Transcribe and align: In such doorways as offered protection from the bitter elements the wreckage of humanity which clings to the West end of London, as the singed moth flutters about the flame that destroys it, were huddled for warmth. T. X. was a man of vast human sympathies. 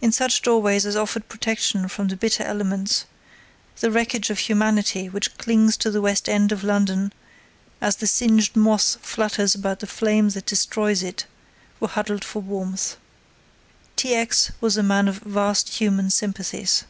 In 0.00 0.12
such 0.12 0.42
doorways 0.42 0.86
as 0.86 0.94
offered 0.94 1.28
protection 1.28 1.88
from 1.88 2.06
the 2.06 2.16
bitter 2.16 2.44
elements 2.44 3.04
the 3.80 3.90
wreckage 3.90 4.30
of 4.30 4.38
humanity 4.38 5.08
which 5.08 5.36
clings 5.38 5.76
to 5.78 5.90
the 5.90 6.00
West 6.00 6.28
end 6.28 6.52
of 6.52 6.62
London, 6.62 7.12
as 7.80 7.96
the 7.96 8.06
singed 8.06 8.54
moth 8.54 8.96
flutters 9.02 9.56
about 9.56 9.80
the 9.80 9.88
flame 9.88 10.28
that 10.28 10.46
destroys 10.46 11.02
it, 11.02 11.26
were 11.80 11.88
huddled 11.88 12.24
for 12.24 12.40
warmth. 12.40 12.96
T. 13.96 14.14
X. 14.14 14.52
was 14.60 14.76
a 14.76 14.84
man 14.84 15.08
of 15.08 15.18
vast 15.18 15.68
human 15.70 16.10
sympathies. 16.10 16.84